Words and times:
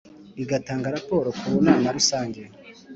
igatanga 0.43 0.93
raporo 0.97 1.27
ku 1.39 1.49
Nama 1.65 1.87
Rusange 1.97 2.41